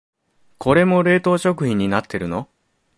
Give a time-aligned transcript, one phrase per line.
[0.57, 2.49] これも冷凍食品になってるの？